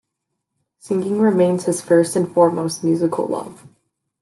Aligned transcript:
Singing 0.79 1.19
remains 1.21 1.65
his 1.65 1.79
first 1.83 2.15
and 2.15 2.33
foremost 2.33 2.83
musical 2.83 3.27
love. 3.27 3.67